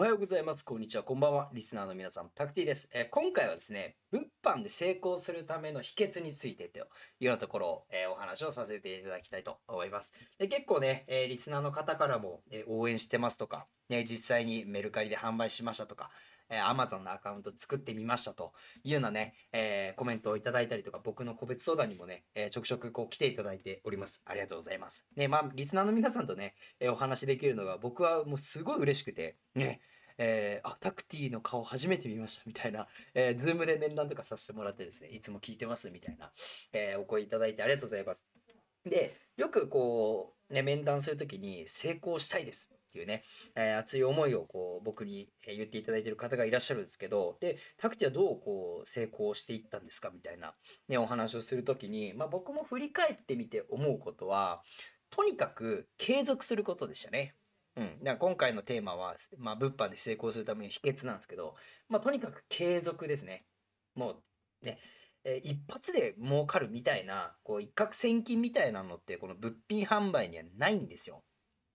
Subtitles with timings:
[0.00, 0.62] おはようございます。
[0.62, 1.02] こんにちは。
[1.02, 1.50] こんばんは。
[1.52, 2.88] リスナーの皆さん、パクティです。
[2.94, 6.84] えー今回はですね、物販で成功するための秘訣についてという
[7.26, 10.14] ようなところを、えーお話をさせていただきたいと思います。
[10.38, 16.10] で結構ね、えーリスナーの方からも、え応援してますとか、ね、実際にメルカリで販売しましたとか、
[16.50, 18.52] えー Amazon のアカウント作ってみましたと
[18.84, 24.22] いうようなね、えーコメントをいただいたりとか、僕の個別相談にもね、えーちょくちょくこう来ていただいております。
[24.26, 25.06] ありがとうございます。
[25.16, 29.80] ね、まあ、リスナーの皆さんとね、えお話できるのが僕はもうすごい嬉しくて、ね、
[30.18, 36.30] えーあ、タクティの顔初めて見ましたみたいな、えー、ズームで面談とかさせてもらってですね、いつも聞いてますみたいな、
[36.72, 38.26] えーお声いただいてありがとうございます。
[38.84, 43.22] で、よくこう、ね、面談するときに成功したいですっていうね、
[43.54, 50.54] えー熱い思いをこう僕にえ言っていただいている方がいらっしゃるんですけど、で、タクティはどうこう成功していったんですかみたいな、
[50.88, 54.62] ね、お話をするときに、まあ僕も振り返ってみて思うことは、
[55.10, 57.34] とにかく継続することでしたね。
[57.76, 61.54] うん、だから今回のテーマは、まあ、物販で成功するための秘訣なんですけど、
[61.88, 63.46] まあ、とにかく継続ですね。
[63.94, 64.22] も
[64.62, 64.78] うね、
[65.24, 71.22] えー一発で儲かるみたいな、こう一攫千金みたいなのって、この物品販売にはないんですよ。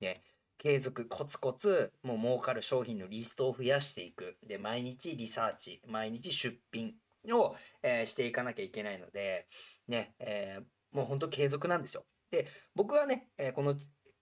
[0.01, 0.23] ね、
[0.57, 4.37] 継続、コツコツ、もう儲かる商品のリストを増やしていく。
[4.47, 6.95] で、毎日リサーチ、毎日出品
[7.31, 9.47] を、えーしていかなきゃいけないので、
[9.87, 10.63] ね、えー
[10.95, 12.05] もう本当継続なんですよ。
[12.31, 13.75] で、僕はね、えーこの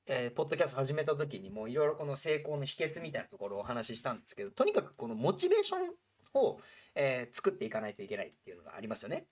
[0.08, 5.80] えーポッドキャスト始めた時にもいろいろこの成功の秘訣みたいなところをお話ししたんですけどとにかくこのモチベーション
[6.34, 6.60] を、
[6.96, 9.28] えー作っていかないといけないっていうのがありますよね。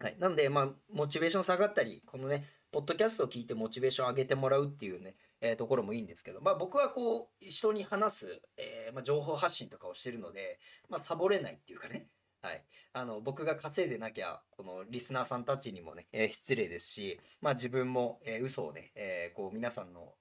[0.00, 12.08] はい、なのでまあモチベーション下がったりこのねポッドキャストを聞いてモチベーション上げてもらうっていうね、えところもいいんですけど、まあ、僕はこう人に話す、えーまあ、情報発信とかをしてるので、まあ、サボれないっていうかね。
[12.44, 12.62] はい、
[12.92, 20.14] あの僕が稼いでなきゃこのリスナーさんたちにもね、えー失礼ですし、まあ、自分も、えー嘘をね、えーこう皆さんの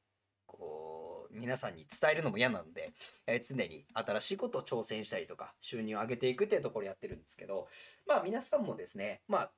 [0.46, 2.94] こう皆さんに伝えるのも嫌なので、
[3.28, 7.68] え常に新しいことを挑戦したりとか収入を上げていくっていうところやってるんですけど
[8.06, 9.52] まあ皆さんもですねまあ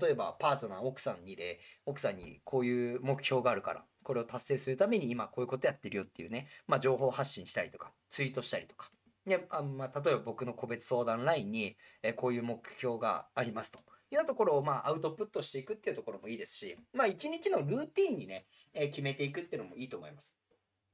[0.00, 8.90] 例えばパートナー奥さんにで奥さんにこういう目標があるからこれを達成するために今こういうことやってるよっていうね、まあ、情報発信したりとかツイートしたりとか。
[9.26, 13.78] ねあまあ、例えば僕の個別相談 LINE に、えーこういう目標がありますと。
[13.78, 13.80] い
[14.12, 18.44] うようなところを、まあ、アウトプットしていくっていうところもいいですし、まあ、一日のルーティンにね、
[18.74, 20.36] えー決めていくっていうのもいいと思います。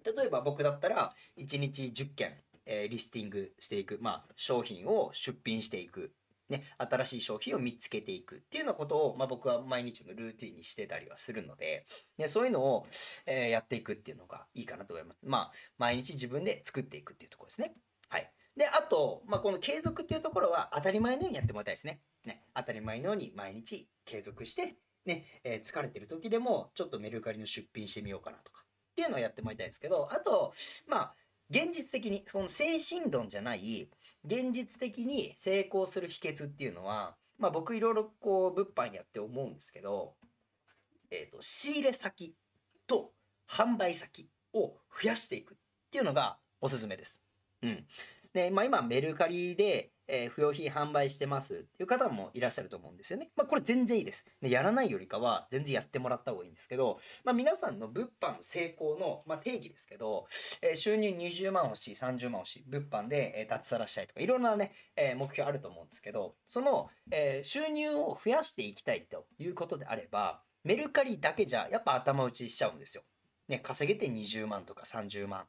[0.04, 6.12] 例えば僕だったら1日10件、えーリスティングしていく、まあ、商品を出品していく、
[6.50, 11.86] ね、新しい商品を見つけていくっていうようなことを、まあ、僕は毎日のルーティンにしてたりはするので、
[12.18, 12.86] ね、そういうのを、
[13.26, 15.18] えーやっていくっていうのがいいかなと思います。
[15.24, 17.74] まあ毎日自分で作っていくっていうところですね。
[18.08, 18.30] はい。
[18.56, 22.00] で、あと、まあ、この継続っていうところは当たり前のようにやってもらいたいですね。
[22.24, 30.52] ね、当たり前のように毎日継続して、ね、えー疲れてる時でもちょっとメルカリの出品してみようかなとかっていうのをやってもらいたいですけど、あと、
[30.86, 31.14] まあ、
[31.50, 33.88] 現実的に、その精神論じゃない、
[34.24, 40.14] 現実的に成功する秘訣っていうのは、まあ僕いろいろこう物販やって思うんですけど、
[41.10, 42.34] えっ、と、仕入れ先
[42.86, 43.12] と
[43.48, 45.56] 販売先を増やしていくっ
[45.90, 47.22] ていうのがおすすめです。
[47.62, 47.86] うん。
[48.32, 53.30] で、まあ今メルカリで、えー不用品販売してますっていう方もいらっしゃると思うんですよね。
[53.36, 54.26] まあこれ全然いいです。
[54.42, 60.26] でやらないよりかは全然やってもらった方がいいんですけど、まあ皆さんの物販の成功の、まあ、定義ですけど、
[60.62, 73.04] えー収入20万欲しい、30万欲しい、物販で、えー脱サラしたいとかいろんなね、え目標あると思うんですけど、その、え収入を増やしていきたいということであれば、メルカリだけじゃやっぱ頭打ちしちゃうんですよ。
[73.48, 75.44] ね、稼げて20万とか30万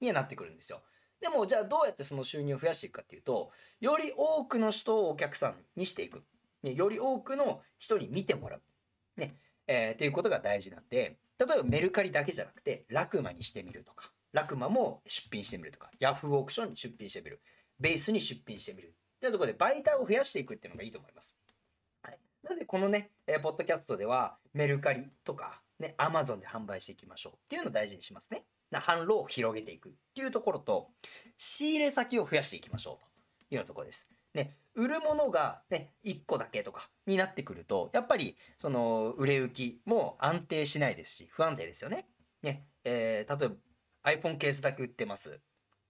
[0.00, 0.82] にはなってくるんですよ。
[1.22, 6.22] でもじゃあどうやってその収入を増やしていくかっていうとより多くの人をお客さんにしていく、
[6.62, 8.60] ね、より多くの人に見てもらう、
[9.16, 9.36] ね
[9.68, 17.40] えーっていうことが大事なんで例えばメルカリだけじゃなくてラクマにしてみるとかラクマも出品してみるとかヤフーオークションに出品してみる
[17.78, 18.90] ベースに出品してみるっ
[19.20, 21.38] ていうところで媒体を増やしていくっていうのがいいと思います。
[22.02, 28.44] はい、なのでこのね、えーポッドキャストではメルカリとか、ね、アマゾンで販売していきましょうっていうのを大事にしますね。
[28.72, 30.88] な販路を広げていくっていうところと
[31.36, 33.06] 仕入れ先を増やしていきましょうと
[33.50, 34.08] いうようなところです。
[34.34, 42.06] ね、売るものが、ね、1個だけとかになってくるとやっぱりその売れ行きも安定しないですし不安定ですよね。
[42.42, 43.54] ねえー例えば
[44.04, 45.40] iPhone ケースだけ売ってます。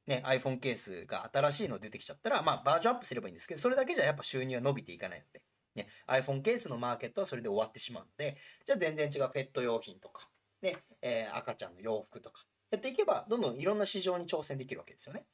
[0.07, 5.43] ね、iPhone ケースが新しいの出てきちゃったら、まあ、バージョンアップすればいいんですけど、それだけじゃやっぱ収入は伸びていかないので、
[5.77, 8.37] ね、iPhone ケースのマーケットはそれで終わってしまうので、
[8.67, 10.29] じゃあ全然違うペット用品とか、
[10.61, 15.27] ね、えー、赤ちゃんの洋服とか、やっていけば、どんどんいろんな市場に挑戦できるわけですよね。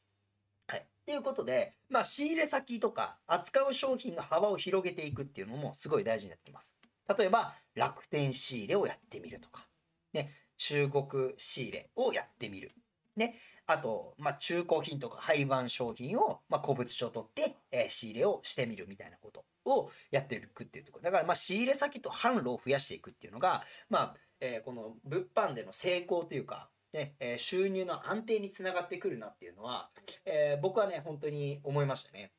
[0.66, 0.84] はい。
[1.06, 6.74] ということで、まあ、仕入れ先とか、扱う商品の幅を広げていくっていうのもすごい大事になってきます。
[7.16, 9.68] 例えば、楽天仕入れをやってみるとか、
[10.12, 12.72] ね、中国仕入れをやってみる。
[13.14, 13.36] ね、
[13.68, 21.04] あと、まあ、中古品とか廃盤商品を、まあ、古物商取って、えー、仕入れをしてみるみたいなことをやっていくっていうところ。
[21.04, 29.90] だから、まあ、仕入れ先と販路を増やしていくっていうのが、まあ、えー、この物販での成功というか、ね、えー、収入の安定につながってくるなっていうのは、
[30.24, 32.32] えー、僕はね、本当に思いましたね。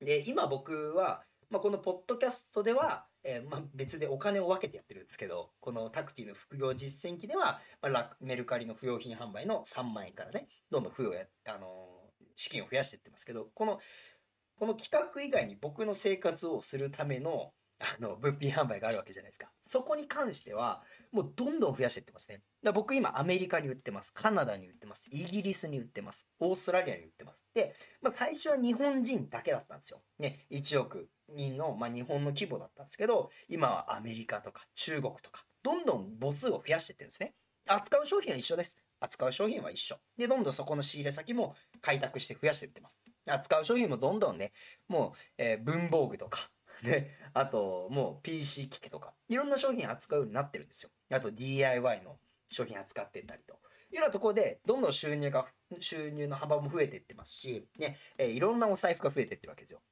[0.00, 11.88] で、今僕は、まあ、このポッドキャストでは、えー、まあ、別でお金を分けてやってるんですけど、このタクティの副業実践機では、まあ、メルカリの不用品販売の3万円からね、どんどん付与や、あの、
[12.36, 13.78] 資金を増やしていってますけど、この、
[14.58, 19.50] この企画以外に僕の生活をするための、あの、物品販売があるわけじゃないですか。
[19.62, 20.82] そこに関しては、
[21.12, 22.42] もうどんどん増やしていってますね。
[22.62, 24.12] だ僕今アメリカに売ってます。
[24.12, 25.08] カナダに売ってます。
[25.10, 26.28] イギリスに売ってます。
[26.40, 27.44] オーストラリアに売ってます。
[27.54, 30.02] で、まあ、最初は日本人だけだったんですよ。
[30.18, 37.34] ね、1億人の、まあ、日本の規模だったんですけど、今はアメリカとか中国とか、どんどん母数を増やしていってるんですね。
[37.66, 38.76] 扱う商品は一緒です。
[39.00, 39.96] 扱う商品は一緒。
[40.18, 43.00] で、どんどんそこの仕入れ先も開拓して増やしていってます。
[43.26, 44.52] 扱う商品もどんどんね、
[44.88, 46.50] もう、えー、文房具とか、
[46.88, 50.90] ね、あと、もう PC 機器とか、いろんな商品扱うようになってるんですよ。
[51.10, 52.18] あと DIY の
[52.48, 53.60] 商品扱ってたりと。
[53.92, 55.46] いうようなところで、どんどん収入が、
[55.80, 59.82] 収入の幅も増えていってますし、ね、えー、いろんなお財布が増えていってるわけですよ。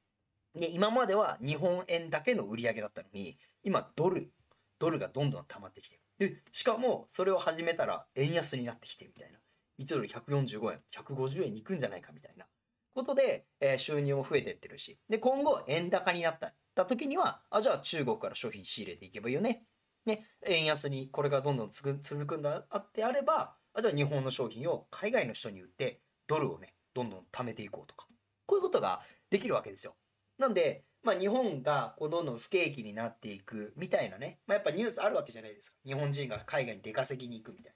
[0.55, 4.31] で、今までは日本円だけの売り上げだったのに、今ドル、
[4.79, 6.29] ドルがどんどん溜まってきてる。
[6.31, 9.39] で、しかもそれを始めたら円安になってきてみたいな。
[9.81, 12.45] 1ドル145円、150円に行くんじゃないかみたいな
[12.93, 14.97] ことで、えー、収入も増えていってるし。
[15.09, 19.65] で、今後円高になったた時には、あ、じゃあ中国から商品仕入れていけばいいよね。
[20.05, 28.07] ね、円安にこれがどんどん続くんだってあれば、あじゃあ日本の商品を海外の人に売ってドルをね、どんどん貯めていこうとか。
[28.45, 29.95] こういうことができるわけですよ。
[30.37, 35.77] なんで、まあ、日本がこうどんどん不景気になっていくみたいなね、まあ、やっぱニュースあるわけじゃないですか。
[35.85, 37.75] 日本人が海外に出稼ぎに行くみたい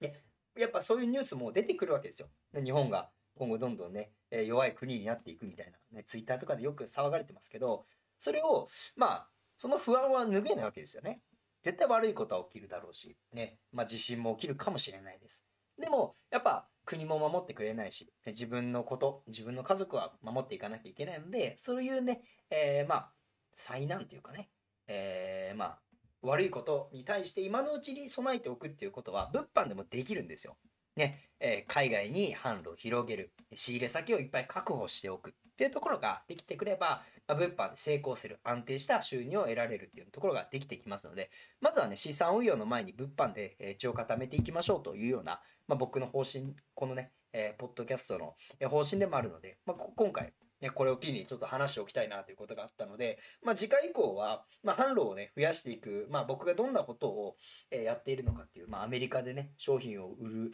[0.00, 0.08] な。
[0.08, 0.22] で、
[0.58, 2.28] やっぱそういうニュースも出てくるわけですよ。
[2.54, 7.86] 日本が今後どんどんね、え弱い国になっていくみたいな、ね、ツイッターとかでよく騒がれてますけど、
[8.18, 11.20] それを、まあ、その不安は拭えないわけですよね。
[11.62, 15.44] 絶対悪いことは起きるだろうし、ね、まあ地震も起きるかもしれないです。
[15.80, 23.12] でも、やっぱ国も守ってくれないし、自分のこと、自分の家族は守っていかなきゃいけないので、そういうね、えー、まあ、
[23.54, 24.50] 災難というかね、
[24.86, 25.78] えー、まあ、
[26.22, 30.56] 悪いことに対して今のうちに備えておくっていうことは物販でもできるんですよ。
[30.96, 37.02] ね、えー、海外に販路を広げる、仕入れ先をいっぱい確保しておくっていうところができてくれば、
[37.34, 41.30] 物販で成功する、安定した収入を得られるっていうところができてきますので、
[41.60, 48.34] まずはね、資産運用の前に物販で血を固めていきましょうというような、まあ、僕の方針、このね、えー、ポッドキャストの
[48.68, 57.36] 方針でもあるので、まあ、今回、ね、これを機にちょっと話しておきたいなということがあったので、まあ、次回以降は、まあ、販路をね、増やしていく、まあ、僕がどんなことを、
[57.70, 60.52] やっているのかっていう、まあ、アメリカでね、商品を売る、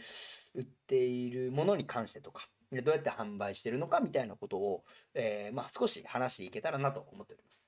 [0.54, 2.48] 売っているものに関してとか、
[2.82, 7.66] どうやって販売してるのかみたいなことを、えー、まあ、少し話していけたらなと思っております。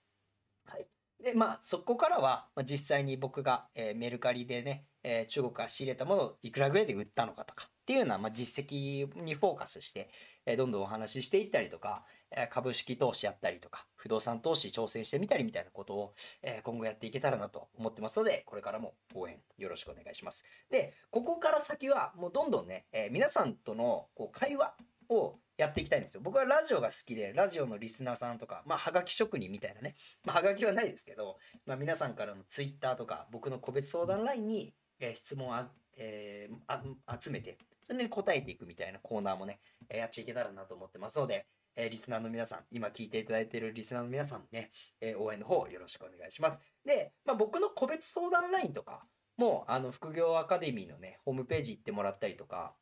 [0.65, 0.87] はい。
[1.23, 10.11] で、まあ、そこからは、まあ、実際に僕が、えー、メルカリでね、えー、中国から仕入れたものをいくらぐらいで売ったのかとかっていうような、まあ、実績にフォーカスして、
[10.45, 20.45] えー、どんどんお話ししていったりとか、え株式投資やったりとか、不動産投資挑戦してみたりみたいなことを、え今後やっていけたらなと思ってますので、これからも応援よろしくお願いします。
[20.71, 24.75] で、ここから先はもうどんどんね、え皆さんとのこう会話
[25.09, 26.21] をやっていきたいんですよ。
[26.23, 29.95] 僕はラジオが好きで、ラジオのリスナーさんとか、まあ、はがき職人みたいなね、
[30.25, 41.47] まあ、はがきはないですけど、まあ、皆さんからのツイッターとか、僕の個別相談 LINE に、えー、質問あ、えー、集めて、それに答えていくみたいなコーナーもね、えー、やっていけたらなと思ってますので、
[41.77, 44.71] えー、リスナーの皆さん、今聞いていただいているリスナーの皆さんね、
[45.01, 46.59] えー、応援の方よろしくお願いします。
[46.85, 52.75] で、まあ、僕の個別相談 LINE とかも、あの、副業アカデミーのね、ホームページ行ってもらったりとか、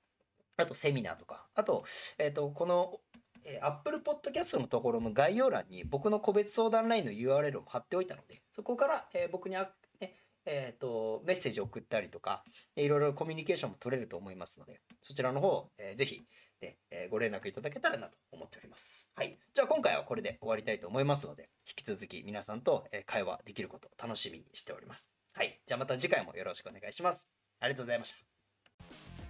[0.56, 1.84] あとセミナーとか、あと、
[2.18, 3.00] えっ、ー、と、この、
[3.44, 9.70] えー、Apple Podcast のところの概要欄に僕の個別相談 LINE の URL を貼っておいたので、そこから、えー、僕にあ、
[10.00, 10.14] ね、
[10.46, 12.44] えっ、と、メッセージを送ったりとか、
[12.76, 16.24] いろいろコミュニケーションも取れると思いますので、そちらの方、えー、ぜひ、
[16.60, 19.10] ね、え、ご連絡いただけたらなと思っております。
[19.14, 19.38] はい。
[19.52, 25.12] じゃあ今回はこれで終わりたいと思いますので、引き続き皆さんと会話できることを楽しみにしております。
[25.34, 25.60] はい。
[25.66, 27.30] じゃあまた次回もよろしくお願いします。
[27.60, 28.33] ありがとうございました。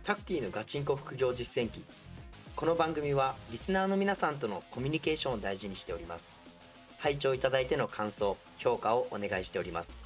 [0.04, 1.82] タクティのガチンコ副業実践記
[2.54, 6.34] この番組はリスナーの皆さんとのコミュニケーションを大事にしております。
[6.98, 9.98] 拝聴いただいての感想評価をお願いしております。